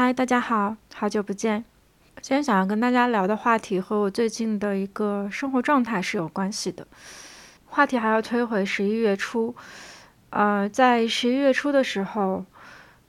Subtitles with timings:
[0.00, 1.64] 嗨，大家好，好久不见。
[2.20, 6.86] 今天想要跟大家聊的话题和我最近的一个生活状态是有关系的。
[7.66, 9.56] 话题还要推回十一月初，
[10.30, 12.44] 呃，在十一月初的时候，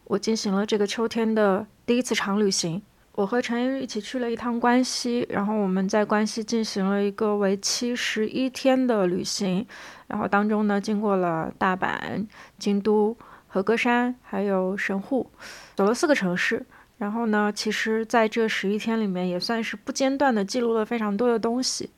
[0.05, 2.81] 我进行了这个秋天的第一次长旅行。
[3.11, 9.63] 我和陈一一起去了一趟关西，然后我们在关西进行了一个为期十一天的旅行，
[10.07, 12.25] 然后当中呢，经过了大阪、
[12.57, 13.15] 京都、
[13.47, 15.29] 和歌山，还有神户，
[15.75, 16.65] 走了四个城市。
[16.99, 21.89] 然后呢，其实在这十一天里面，也算是不间断的记录了非常多的东西。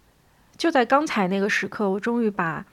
[0.55, 2.65] 就在刚才那个时刻，我终于把。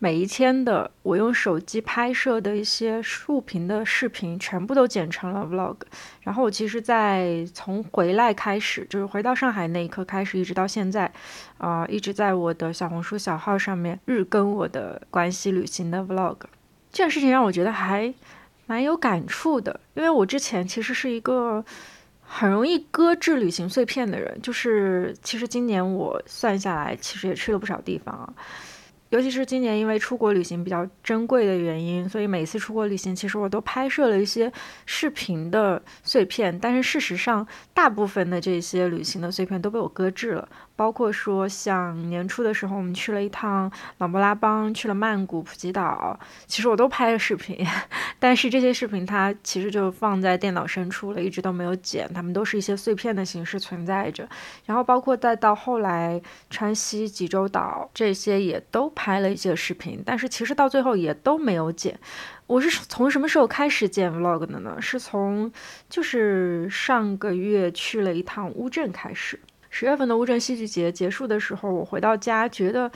[0.00, 5.74] 每一天的我用手机拍摄的一些竖屏的视频，全部都剪成了 vlog。
[6.22, 11.12] 然后我其实，在从回来开始，就是回到上海那一刻开始，一直到现在，
[11.56, 16.36] 啊，一直在我的小红书小号上面日更我的关系旅行的 vlog。
[16.92, 18.14] 这件事情让我觉得还
[18.68, 21.64] 蛮有感触的，因为我之前其实是一个
[22.20, 28.32] 很容易搁置旅行碎片的人，就是其实今年我算下来，其实也去了不少地方啊。
[29.10, 34.52] 尤其是今年，因为出国旅行比较珍贵的原因，所以每次出国旅行，其实我都拍摄了一些
[34.84, 36.58] 视频的碎片。
[36.58, 40.48] 但是事实上，大部分的这些旅行的碎片都被我搁置了。
[40.76, 47.66] 包括说，像年初的时候，我们去了一趟琅勃拉邦，去了曼谷、普吉岛，其实我都拍了视频，
[48.20, 54.28] 但是这些视频它其实就放在电脑深处了，一直都没有剪，它们都是一些碎片的形式存在着。
[54.66, 61.96] 然后包括再到后来川西、济州岛这些也都拍了一些视频，但是其实到最后也都没有剪。
[62.48, 64.76] 我是从什么时候开始剪 vlog 的呢？
[64.80, 65.52] 是从
[65.88, 69.38] 就是上个月去了一趟乌镇开始。
[69.70, 72.90] 十月份的乌镇戏剧节结束的时候，我回到家，觉得。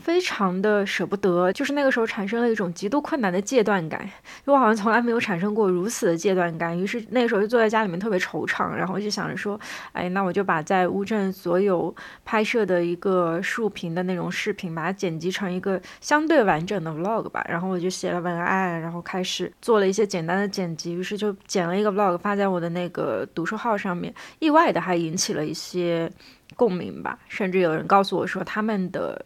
[0.00, 6.76] 非常的舍不得，就是那个时候产生了一种极度困难的戒断感，因为我好像从来没有产生过如此的戒断感。
[6.76, 9.58] 于是那个时候就坐在家里面特别惆怅，然后就想着说，
[9.92, 17.44] 哎，那我就把在乌镇所有拍摄的一个竖屏的那种视频，把它剪辑成一个相对完整的 vlog 吧。
[17.48, 26.10] 然后我就写了文案，然后开始做了一些简单的剪辑，于是就剪了一个 vlog 发在我的那个读书号上面，意外的还引起了一些
[26.56, 29.24] 共鸣吧，甚至有人告诉我说他们的。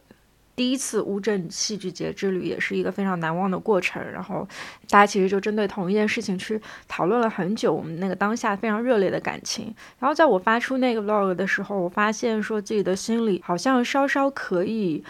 [0.56, 4.46] 第一次乌镇戏剧节之旅也是一个非常难忘的过程，然后
[4.88, 9.74] 大家其实就针对同一件事情去讨论了很久，我们那个当下非常热烈的感情。
[9.98, 15.02] 然后在我发出那个 vlog 的时候，我发现说自己的心里好像稍稍可以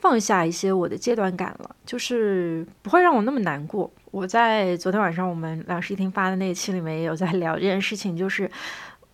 [0.00, 3.90] 放下一些我的阶段感了，就是不会让我那么难过。
[4.10, 8.50] 我在昨天晚上我们两室一厅发的那一期里面也有在聊这件事情，就是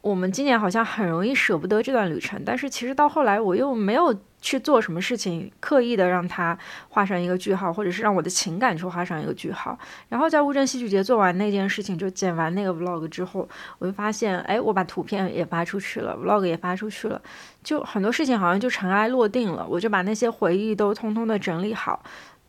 [0.00, 4.14] 我们今年好像很容易舍不得这段旅程，但是其实到后来我又没有。
[4.40, 6.56] 去做什么事情，刻意的让他
[6.90, 9.76] 画上一个句号，或者是让我的情感去画上一个句号。
[10.08, 13.48] 然后在乌镇戏剧节做完那件事情，就剪完那个 vlog 之后，
[13.80, 17.20] 我就发现，哎，我把图片也发出去了，vlog 也发出去了，
[17.64, 19.66] 就很多事情好像就尘埃落定了。
[19.68, 22.00] 我就把那些回忆都通通的整理好。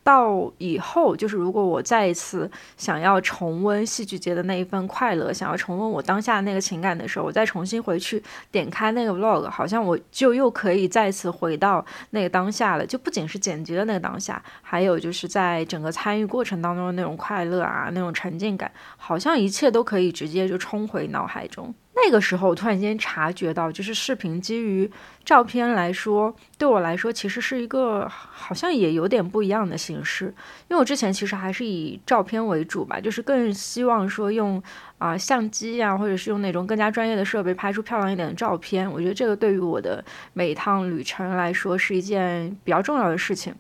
[0.10, 12.84] 到以后，就是如果我再一次想要重温戏剧节的那一份快乐，想要重温我当下那个情感的时候，我再重新回去点开那个 vlog，好像我就又可以再次回到那个当下了。
[12.84, 21.72] 就不仅是剪辑的那个当下，还有就是在整个参与过程当中的那种快乐啊，那种沉浸感，好像一切都可以直接就冲回脑海中。
[22.06, 24.90] 那个时候，我突然间察觉到，就是视频基于
[25.24, 30.26] 照片来说，对我来说其实是一个好像也有点不一样的形式。
[30.68, 34.62] 因为我之前其实还是以照片为主吧，就是更希望说用
[34.98, 38.90] 啊相机呀，或者是用那种更加专业的设备拍出漂亮一点的照片。
[38.92, 43.54] 我觉得这个对于我的每一趟旅程来说是一件比较重要的事情。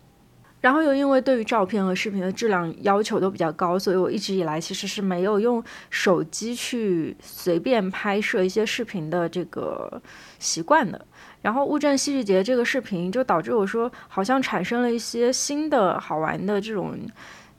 [0.61, 10.01] 然后又因为对于照片和视频的质量要求都比较高，所以我一直以来其实是没有用手机去随便拍摄一些视频的这个
[10.37, 11.05] 习惯的。
[11.41, 16.97] 然后乌镇戏剧节这个视频就导致我说好像产生了一些新的好玩的这种。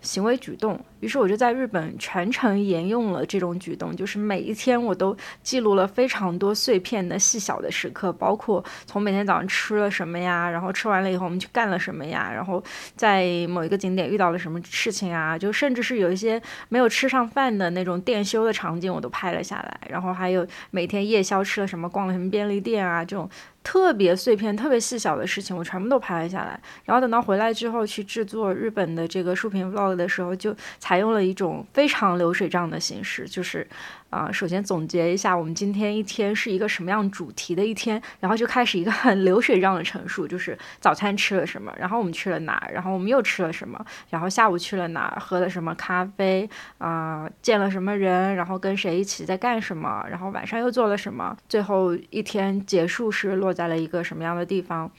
[0.03, 12.63] 行为举动，于是我就在日本全程沿用了这种举动，就是每一天我都记录了非常多碎片的细小的时刻，包括从每天早上吃了什么呀，然后吃完了以后我们去干了什么呀，然后
[12.95, 23.29] 在某一个景点遇到了什么事情啊，就甚至是有一些没有吃上饭的那种店休的场景我都拍了下来，然后还有每天夜宵吃了什么，逛了什么便利店啊这种。
[23.63, 26.59] 特别碎片、特别细小的事情，我全部都拍了下来。
[26.87, 30.57] 然后等到回来之后去制作日本的这个竖屏 vlog 的时候，就。
[30.91, 33.65] 采用了一种非常流水账的形式，就是
[34.11, 54.91] 啊，首先总结一下我们今天一天是一个什么样主题的一天，然后就开始一个很流水账的陈述，就是早餐吃了什么，然后我们去了哪儿，然后我们又吃了什么，然后下午去了哪儿，喝了什么咖啡啊，见了什么人，然后跟谁一起在干什么，然后晚上又做了什么，最后一天结束是落在了一个什么样的地方。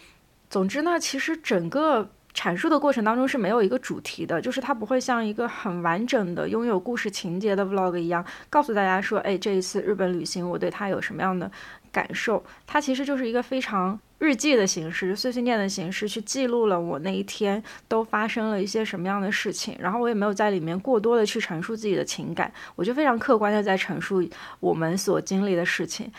[0.50, 2.10] 总之呢，其实整个。
[2.34, 11.52] 阐述的过程当中是没有一个主题的，就是它不会像一个很完整的、拥有故事情节的 vlog 一样，告诉大家说，哎，这一次日本旅行我对它有什么样的
[11.92, 12.44] 感受。
[12.66, 19.76] 它其实就是一个非常日记的形式、碎碎念的形式，去记录了我那一天都发生了一些什么样的事情。
[19.80, 24.26] 然后我也没有在里面过多的去陈述自己的情感，我就非常客观的在陈述
[24.60, 26.12] 我们所经历的事情。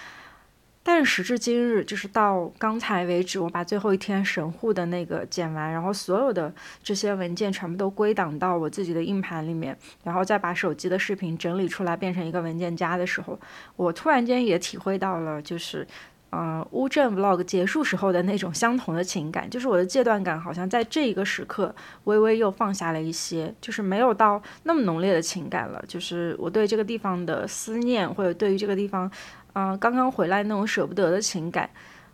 [0.84, 6.52] 但是时至今日，就是到刚才为止，我把最后一天神户的那个剪完，然后所有的
[6.82, 13.38] 这些文件全部都归档到我自己的硬盘里面，然后再把手机的视频整理出来变成一个文件夹的时候，
[13.76, 15.86] 我突然间也体会到了，就是，
[16.30, 21.72] 呃，乌镇 vlog 结束时候的那种相同的情感，就是我的戒断感好像在这一个时刻
[22.04, 29.08] 微微又放下了一些，就是没有到那么浓烈的情感了，就是我对这个地方的思念或者对于这个地方。
[29.54, 31.68] 嗯，刚刚回来那种舍不得的情感，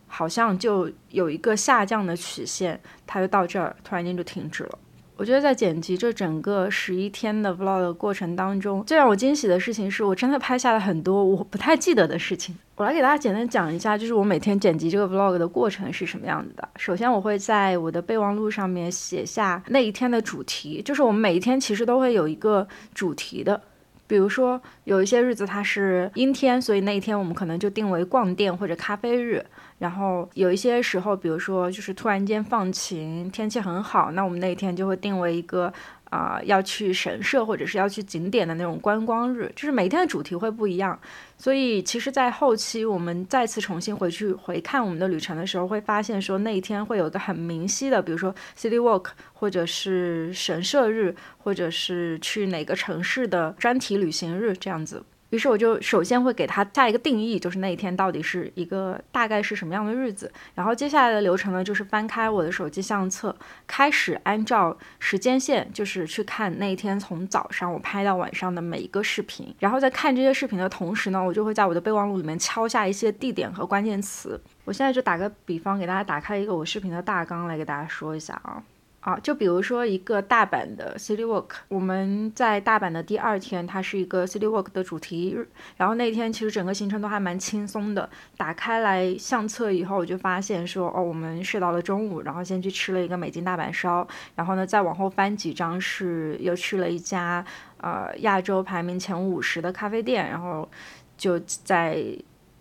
[0.07, 4.79] 好像就有一个下降的曲线，它就到这儿，突然间就停止了。
[5.15, 12.57] 我觉得在剪辑这整个十一天的 vlog 的过程当中，最让我惊喜的事情是我真的拍下了很多我不太记得的事情。
[12.75, 16.65] 我来给大家简单讲一下，就是我每天剪辑这个 vlog 的过程是什么样子的。
[16.77, 23.61] 首先，我会在我的备忘录上面写下那一天的主题，就是我们每一天其实都会有一个主题的。
[24.09, 29.45] 比如说，有一些日子它是阴天，所以那一天我们可能就定为逛店或者咖啡日。
[29.77, 35.71] 然后有一些时候，比如说就是突然间放晴，天气很好，那我们那一天就会定为一个。
[36.09, 40.99] 啊，要去神社或者是要去景点的那种观光日，就是每天的主题会不一样。
[41.37, 55.03] 所以其实，在后期我们再次重新回去回看我们的旅程的时候，会发现说那一天会有一个很明晰的，比如说 City Walk，或者是神社日，或者是去哪个城市的专题旅行日这样子。
[55.29, 60.31] 于是我就首先会给它下一个定义，就是那一天到底是一个大概是什么样的日子。
[60.55, 63.35] 然后接下来的流程呢，就是翻开我的手机相册，
[63.67, 69.53] 开始按照时间线，就是去看那一天从早上我拍到晚上的每一个视频。
[69.59, 74.41] 然后在看这些视频的同时呢，我就会在我的备忘录里面敲下一些地点和关键词。
[74.65, 78.63] 我现在就打个比方，给大家打开一个我视频的大纲来给大家说一下啊。
[79.01, 85.47] 啊，就比如说一个大阪的 City Walk，我们在大阪的第二天，它是一个 City Walk 的主题日。
[85.77, 88.09] 然后那天其实整个行程都还蛮轻松的。
[88.35, 94.05] 打开来相册以后，我就发现说，哦，我们睡到了中午，然后先去吃了一个美金大阪烧。
[94.35, 97.43] 然后呢，再往后翻几张是又去了一家
[97.77, 100.69] 呃亚洲排名前五十的咖啡店，然后
[101.17, 102.03] 就在。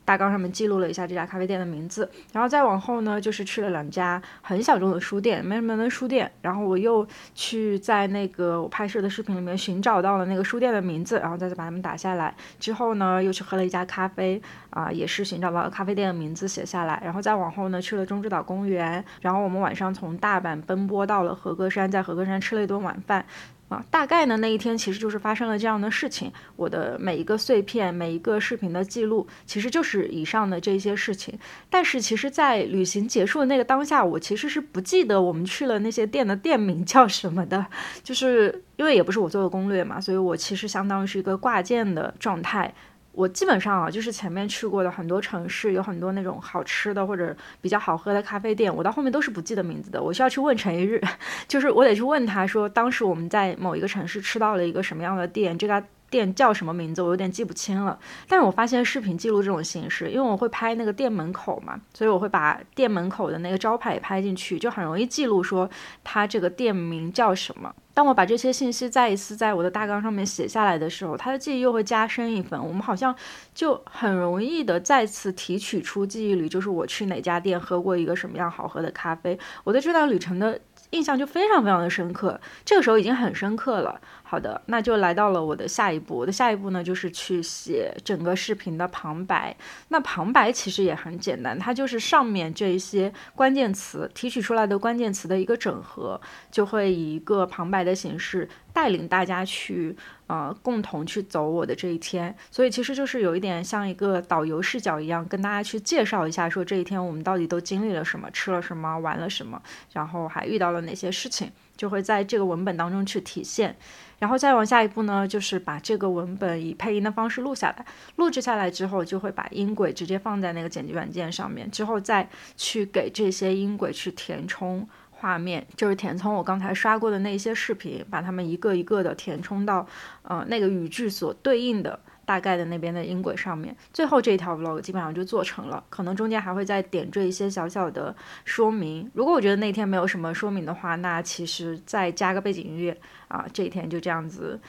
[0.08, 6.32] 大纲上面记录了一下这家咖啡店的名字，然后再往后呢，就是去了两家很小众的书店，没什么的书店。
[6.40, 12.34] 然后我又去在那个我拍摄的视频里面寻找到了那个书店的名字，然后再把它们打下来。
[12.58, 14.40] 之后呢，又去喝了一家咖啡，
[14.70, 16.98] 啊，也是寻找到了咖啡店的名字写下来。
[17.04, 19.04] 然后再往后呢，去了中之岛公园。
[19.20, 23.26] 然后我们晚上从大阪奔波到了和歌山，在和歌山吃了一顿晚饭。
[23.68, 26.32] 啊，大概呢那一天其实就是发生了这样的事情。
[26.56, 31.38] 我的每一个碎片，每一个视频的记录，其实就是以上的这些事情。
[31.68, 37.66] 但是其实，在旅行结束的那个当下，我其实是不记得我们去了那些店的店名叫什么的，
[38.02, 42.74] 就是因为也不是我做的攻略嘛，所以我其实相当于是一个挂件的状态。
[43.18, 50.00] 我基本上啊，就是前面去过的很多城市，有很多那种好吃的或者比较好喝的咖啡店，我到后面都是不记得名字的。
[50.00, 51.02] 我需要去问陈一日，
[51.48, 57.98] 就是我得去问他说，当时我们在某一个城市吃到了一个什么样的店，这家店叫什么名字，我有点记不清了。
[58.28, 65.68] 但是我发现视频记录这种形式，因为我会拍那个店门口嘛，所以我会把店门口的那个招牌也拍进去，就很容易记录说
[66.02, 67.74] 它这个店名叫什么。
[67.92, 72.58] 当我把这些信息再一次在我的大纲上面写下来的时候，它的记忆又会加深一分。
[72.64, 73.14] 我们好像
[73.52, 79.36] 就很容易的再次提取出记忆里，就是我去哪家店喝过一个什么样好喝的咖啡。
[79.64, 80.60] 我对这段旅程的。
[80.90, 84.00] 印象就非常非常的深刻，这个时候已经很深刻了。
[84.22, 86.16] 好的，那就来到了我的下一步。
[86.16, 89.56] 我的下一步呢，就是去写整个视频的旁白。
[89.88, 99.96] 那旁白其实也很简单，它就是上面这一些关键词提取出来的关键词的一个整合，就会以一个旁白的形式带领大家去。
[100.28, 109.60] 呃，共同去走我的这一天，所以其实就是有一点像一个导游视角一样，跟大家去介绍一下，说这一天我们到底都经历了什么，吃了什么，玩了什么，
[109.92, 111.50] 然后还遇到了哪些事情。
[111.78, 113.76] 就会在这个文本当中去体现。
[114.18, 124.88] 然后再往下一步呢，就是把这个文本以配音的方式录下来，录制下来之后，就会把音轨直接放在那个剪辑软件上面，之后再去给这些音轨去填充
[125.20, 129.86] 画面，就是填充我刚才刷过的那些视频，把它们一个一个的填充到，
[130.22, 132.00] 呃，那个语句所对应的。
[132.28, 139.10] 大概的那边的音轨上面，最后这一条 vlog 基本上就做成了，可能中间还会再点缀一些小小的说明。
[139.14, 142.94] 如果我觉得那天没有什么说明的话，那其实再加个背景音乐
[143.28, 144.60] 啊，这一天就这样子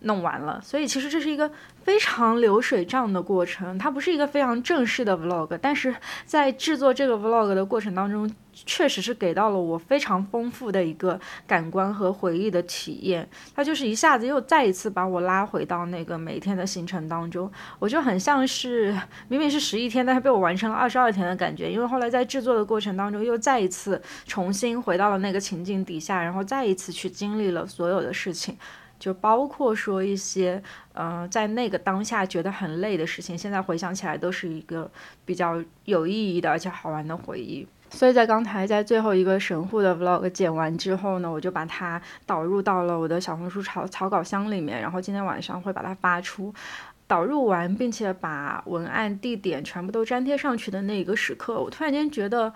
[0.00, 0.60] 弄完了。
[0.62, 1.50] 所以其实这是一个
[1.82, 8.30] 非常流水账的过程，它不是一个非常正式的 vlog，但是在制作这个 vlog 的过程当中。
[8.64, 18.98] 确实是给到了我非常丰富的一个感官和回忆的体验，它就是一下子又再一次把我拉回到那个每天的行程当中，我就很像是
[19.28, 28.56] 明明是十一天，但是被我完成了二十二天的感觉，因为后来在制作的过程当中又再一次重新回到了那个情境底下，然后再一次去经历了所有的事情，
[28.98, 30.62] 就包括说一些
[30.94, 34.90] 嗯在那个当下觉得很累的事情，现在回想起来都是一个
[35.24, 37.66] 比较有意义的而且好玩的回忆。
[37.90, 46.52] 所以在刚才在最后一个神户的 vlog 剪完之后呢，我就把它导入到了我的小红书草草稿箱里面，然后今天晚上会把它发出。
[47.08, 52.52] 导入完并且把文案、地点全部都粘贴上去的那一个时刻，我突然间觉得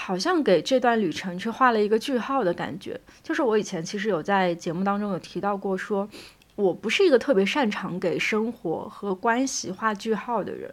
[0.00, 2.98] 好像给这段旅程去画了一个句号的感觉。
[3.20, 6.08] 就是我以前其实有在节目当中有提到过，说
[6.54, 10.72] 我不是一个特别擅长给生活和关系画句号的人。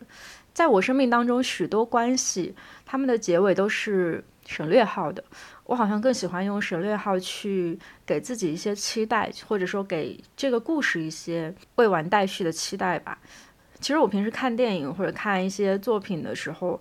[0.53, 2.55] 在我生命当中，许多关系，
[2.85, 5.23] 他们的结尾都是省略号的。
[5.65, 13.17] 我好像更喜欢用省略号去给自己一些期待，或者说给这个故事一些未完待续的期待吧。
[13.81, 16.79] 其实我平时看电影或者看一些作品的时候。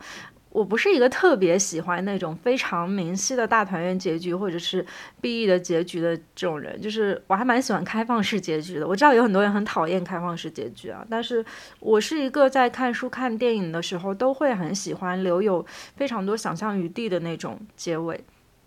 [0.55, 4.81] 我不是一个特别喜欢那种非常明晰的大团圆结局或者是
[5.21, 8.87] BE 的结局的这种人，就是我还蛮喜欢开放式结局的。
[8.87, 11.45] 我知道有很多人很讨厌开放式结局啊，但是
[11.81, 18.23] 我是一个在看书看电影的时候都会很喜欢留有非常多想象余地的那种结尾。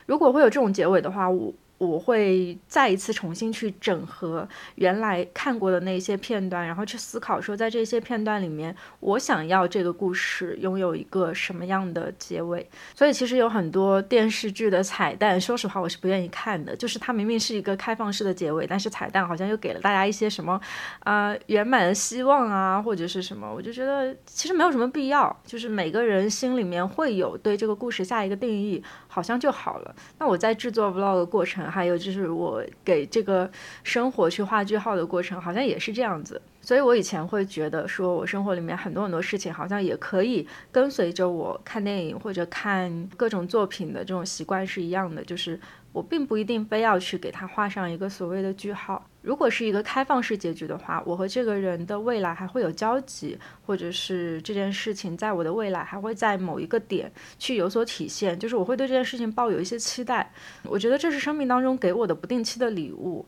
[0.08, 1.54] 如果会有这种结尾的话，我。
[1.78, 12.68] 我会再一次重新去整合原来看过的那些片段，然后去思考说，在这些片段里面，我想要这个故事拥有一个什么样的结尾。
[12.96, 16.76] 所以其实有很多电视剧的彩蛋，说实话我是不愿意看的。
[16.76, 20.60] 就是它明明是一个开放式的结尾，但是彩蛋好像又给了大家一些什么
[21.02, 25.36] 啊圆满的希望啊，或者是什么，我就觉得其实没有什么必要。
[25.46, 28.84] 就是每个人心里面会有对这个故事下一个定义。
[29.10, 29.96] 好像就好了。
[30.20, 33.50] 那我在制作 vlog 的过程，还有就是我给这个
[33.84, 36.42] 生活去画句号的过程，好像也是这样子。
[36.62, 45.60] 所以我以前会觉得，说我生活里面很多很多事情，好像也可以跟随着我看电影或者看各种作品的这种习惯是一样的，就是。
[45.98, 49.04] 我并不一定非要去给他画上一个所谓的句号。
[49.24, 53.36] 如果是一个开放式结局的话，我和这个人的未来还会有交集，
[53.66, 60.32] 或者是这件事情在我的未来还会在某一个点去有所体现，就是我会对这件事情抱有一些期待。
[60.64, 63.26] 我觉得这是生命当中给我的不定期的礼物，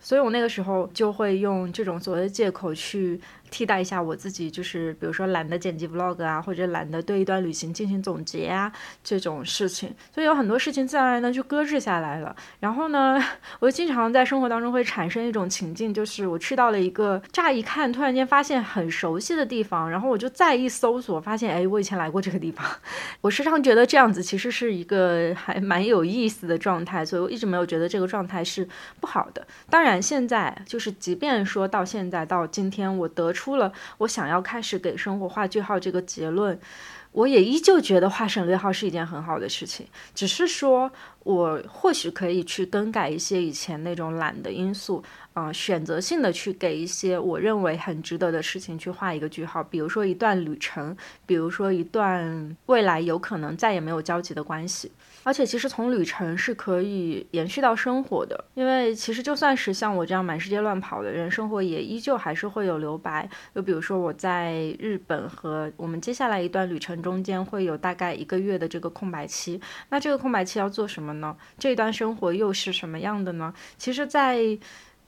[0.00, 3.20] 所以我那个时候就会用这种所谓的借口去。
[3.50, 8.70] 替代一下我自己，就是比如说懒得剪辑 vlog 啊，或者懒得对一段旅行进行总结啊
[9.02, 12.36] 这种事情，所以有很多事情自然而然的就搁置下来了。
[12.60, 13.20] 然后呢，
[13.58, 22.64] 我经常在生活当中会产生一种情境，就是我去到了一个乍一看突然间发现很熟悉的地方，然后我就再一搜索，发现哎，我以前来过这个地方。
[23.20, 28.68] 我时常觉得这样子其实是一个还蛮有意思的状态，所以我一直没有觉得这个状态是
[29.00, 29.44] 不好的。
[29.68, 33.56] 当然，但现在就是即便说到现在到今天，我得出。
[33.56, 36.56] 了我想要开始给生活画句号这个结论，
[37.10, 39.84] 我也依旧觉得画省略号是一件很好的事情。
[40.14, 40.92] 只是说
[41.24, 49.60] 我或许可以去更改一些以前那种懒的因素，啊，选择性的去给一些我认为很值得的事情去画一个句号。
[49.64, 54.92] 比如说一段旅程，比如说一段未来有可能再也没有交集的关系。
[55.22, 63.28] 而且其实从旅程是可以延续到生活的，因为其实就算是像我这样满世界乱跑的人，生活也依旧还是会有留白。
[63.54, 69.60] 就比如说我在日本和我们接下来一段旅程中间会有大概一个月的这个空白期，
[69.90, 71.36] 那这个空白期要做什么呢？
[71.58, 73.52] 这段生活又是什么样的呢？
[73.76, 74.58] 其实，在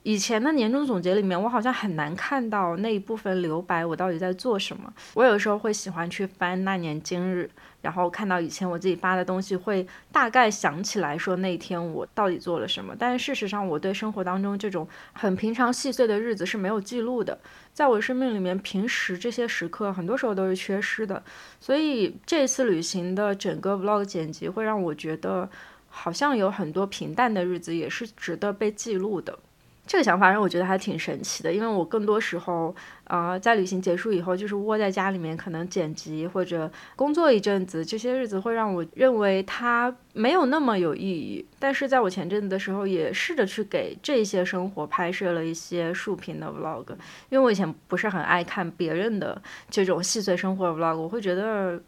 [0.03, 4.93] 以前的年终总结里面，我好像很难看到那一部分留白，我到底在做什么。
[5.13, 7.49] 我有时候会喜欢去翻那年今日。
[7.81, 12.95] 然后看到以前我自己发的东西，会大概想起来说那天我到底做了什么。
[12.97, 17.37] 但是事实上，我对生活当中这种很平常细碎的日子是没有记录的。
[17.73, 21.21] 在我生命里面，平时这些时刻很多时候都是缺失的。
[21.59, 25.49] 所以这次旅行的整个 vlog 剪辑会让我觉得。
[25.95, 29.37] 好像有很多平淡的日子也是值得被记录的。
[29.85, 32.73] 这个想法让我觉得还挺神奇的，因为我更多时候，
[33.03, 41.45] 呃，在旅行结束以后，就是窝在家里面，可能剪辑或者工作一阵子，这些日子会让我认为它没有那么有意义。
[41.59, 46.89] 但是在我前阵子的时候，也试着去给这些生活拍摄了一些竖屏的 vlog，
[47.29, 51.81] 因为我以前不是很爱看别人的这种细碎生活 vlog，我会觉得。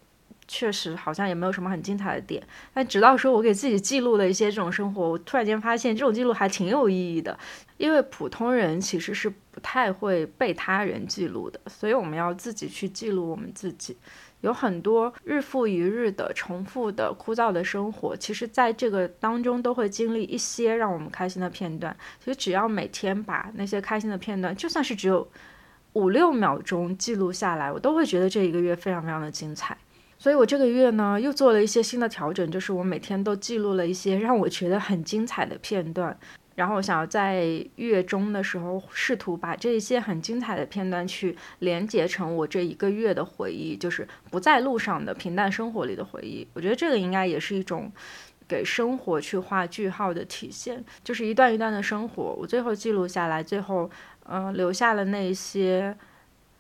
[0.47, 2.41] 确实好像也没有什么很精彩的点，
[2.73, 7.37] 但直到说我给自己记录了一些这种生活，我突然间发现这种记录还挺有意义的。
[7.77, 13.97] 因为普通人其实是不太会被他人记录的，所以我们要自己去记录我们自己。
[14.41, 21.95] 有很多日复一日的重复的枯燥的生活，其实在这个当中都会经历一些让我们开心的片段。
[22.19, 25.27] 其实只要每天把那些开心的片段，就算是只有
[25.93, 29.75] 五六秒钟记录下来，我都会觉得这一个月非常非常的精彩。
[30.17, 36.17] 所以我这个月呢，又做了一些新的调整，就是我每天都记录了一些让我觉得很精彩的片段，
[36.55, 37.45] 然后我想要在
[37.75, 46.47] 月中的时候试图把这些很精彩的片段去连接成我这一个月的回忆，就是不在路上的平淡生活里的回忆。
[46.53, 47.91] 我觉得这个应该也是一种
[48.47, 53.91] 给生活去画句号的体现，就是一段一段的生活，我最后记录下来，最后
[54.23, 55.95] 嗯留下了那些。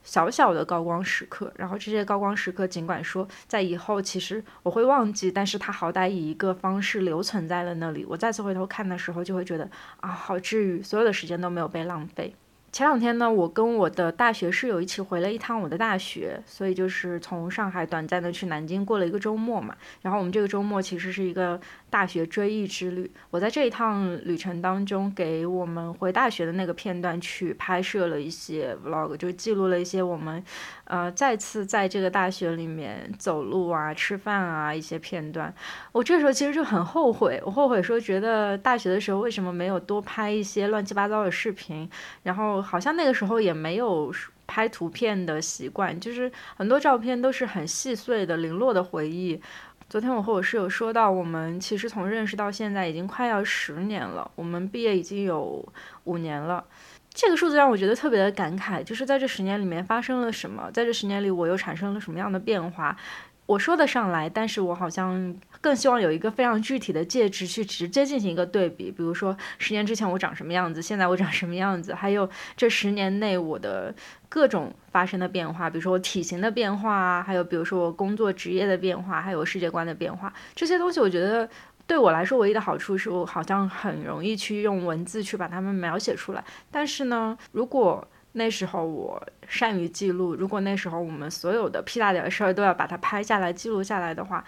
[0.05, 8.05] 小小的高光时刻，然后这些高光时刻，尽管说在以后其实我会忘记，但是它好歹以一个方式留存在了那里。
[8.07, 9.69] 我再次回头看的时候，就会觉得
[9.99, 12.33] 啊，好治愈，所有的时间都没有被浪费。
[12.71, 19.75] 前两天呢，我跟我的大学室友一起回了一趟我的大学，所以就是从上海短暂的去南京过了一个周末嘛。
[20.01, 21.59] 然后我们这个周末其实是一个。
[21.95, 30.43] 大学追忆之旅，我在这一趟旅程当中，给我们回大学的那个片段去拍摄了一些 vlog，就记录了一些我们，
[30.83, 35.55] 呃，再次在这个大学里面走路啊、吃饭啊一些片段。
[35.93, 41.89] 我这时候其实就很后悔，我后悔说觉得大学的时候为什么没有多拍一些乱七八糟的视频，
[42.23, 44.13] 然后好像那个时候也没有
[44.45, 49.41] 拍图片的习惯，就是很多照片都是很细碎的、零落的回忆。
[49.87, 55.63] 昨天我和我室友说到，我们其实从认识到现在已经快要十年了，我们毕业已经有
[56.05, 56.65] 五年了。
[57.13, 62.97] 这个数字让我觉得特别的感慨，就是在这十年里面发生了什么，在这十年里我又产生了什么样的变化。
[63.45, 73.93] 我说得上来，但是我好像更希望有一个非常具体的介质去直接进行一个对比，比如说十年之前我长什么样子，现在我长什么样子，还有这十年内我的
[74.27, 81.47] 各种发生的变化，比如说我体型的变化啊，还有比如说我工作职业的变化，还有世界观的变化，这些东西我觉得
[81.85, 94.43] 对我来说唯一的好处是我好像很容易去用文字去把它们描写出来，但是呢，如果那时候我善于记录，如果那时候我们所有的屁大点事儿都要把它拍下来、记录下来的话，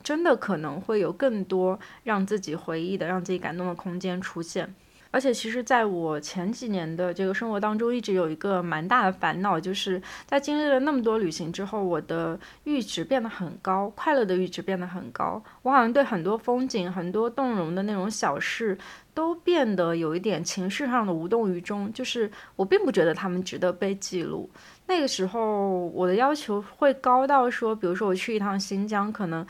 [0.00, 4.72] 真的可能会有更多让自己回忆的、让自己感动的空间出现。
[5.12, 15.40] 而且，其实在我前几年的这个生活当中，一直有一个蛮大的烦恼，就是在经历了那么多旅行之后，我的阈值变得很高，快乐的阈值变得很高。
[15.60, 18.76] 我好像对很多风景、很多动容的那种小事，
[19.12, 24.50] 都变得有一点情绪上的无动于衷，就是我并不觉得他们值得被记录。
[24.86, 29.46] 那个时候，我的要求会高到说，比如说我去一趟新疆，可能。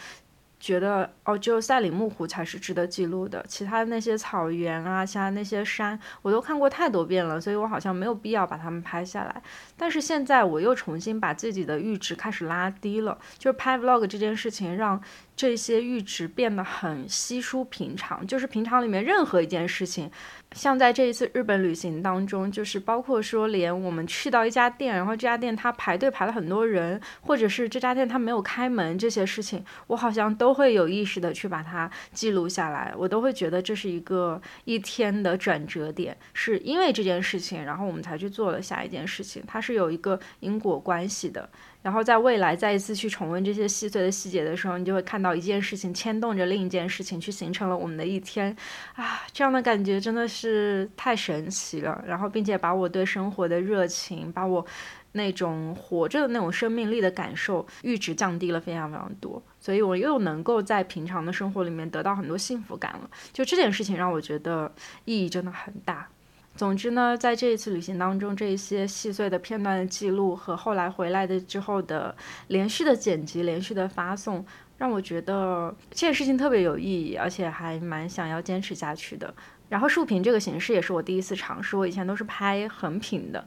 [0.63, 9.43] 觉得哦，只有赛里木湖才是值得记录的，其他的那些草原啊，其他那些山，我都看过太多遍了，所以我好像没有必要把它们拍下来。
[9.77, 15.03] 但是现在我又重新把自己的阈值开始拉低了，就是拍 vlog 这件事情让。
[15.43, 20.09] 这些阈值变得很稀疏平常，就是平常里面任何一件事情，
[20.53, 41.51] 像在这一次日本旅行当中，就是包括说连我们去到一家店，然后这家店它排队排了很多人，或者是这家店它没有开门这些事情，我好像都会有意识的去把它记录下来，我都会觉得这是一个一天的转折点，是因为这件事情，然后我们才去做了下一件事情，它是有一个因果关系的。
[41.83, 48.57] 然后在未来再一次去重温这些细碎的细节的时候，你就会看到一件事情牵动着另一件事情，去形成了我们的一天，
[48.95, 52.03] 啊，这样的感觉真的是太神奇了。
[52.07, 54.65] 然后，并且把我对生活的热情，把我
[55.13, 63.11] 那种活着的那种生命力的感受阈值降低了非常非常多，所以我又能够在平常的生活里面得到很多幸福感了。
[63.33, 64.73] 就这件事情让我觉得
[65.05, 66.09] 意义真的很大。
[66.55, 72.15] 总之呢，在这一次旅行当中，这些细碎的片段的记录和后来回来的之后的
[72.49, 74.45] 连续的剪辑、连续的发送，
[74.79, 79.33] 让我觉得这件事情特别有意义，而且还蛮想要坚持下去的。
[79.69, 83.43] 然后竖屏这个形式也是我第一次尝试，我以前都是拍横屏的。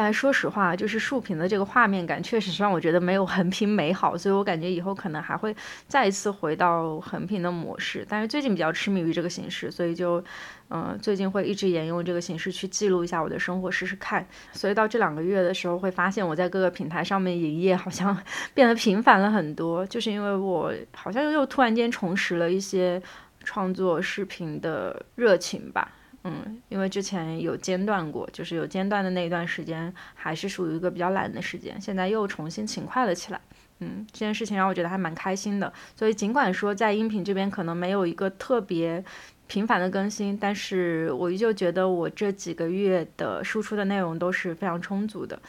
[0.00, 5.52] 但说实话，就是竖屏的这个画面感确实是让我觉得没有横屏美好，所以我感觉以后可能还会
[5.88, 8.06] 再一次回到横屏的模式。
[8.08, 10.22] 但是最近比较痴迷于这个形式，所以就，
[10.70, 14.24] 嗯，最近会一直沿用这个形式去记录一下我的生活，试试看。
[14.52, 18.16] 所以到这两个月的时候，会发现我在各个平台上面营业好像
[18.54, 23.02] 变得频繁了很多，就是因为我好像又突然间重拾了一些
[23.42, 25.90] 创作视频的热情吧。
[26.24, 31.80] 嗯，因为之前有间断过，就是有间断的那一段时间，还是属于一个比较懒的时间。
[31.80, 33.40] 现在又重新勤快了起来。
[33.80, 35.72] 嗯，这件事情让我觉得还蛮开心的。
[35.94, 39.02] 所以尽管说在音频这边可能没有一个特别
[39.46, 45.40] 频繁的更新，但是我依旧觉得我这几个月的输出的内容都是非常充足的。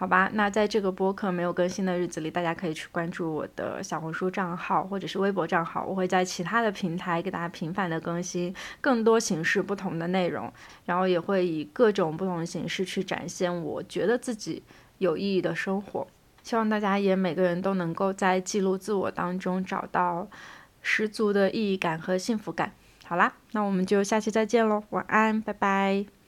[0.00, 10.50] 好吧，那在这个播客没有更新的日子里，大家可以去关注我的小红书账号或者是微博账号，我会在其他的平台给大家频繁的更新更多形式不同的内容，
[10.86, 14.62] 然后也会以各种不同的形式去展现我觉得自己
[14.96, 16.06] 有意义的生活。
[16.42, 20.26] 希望大家也每个人都能够在记录自我当中找到
[20.80, 22.72] 十足的意义感和幸福感。
[23.04, 26.19] 好啦，那我们就下期再见喽，晚安，拜拜。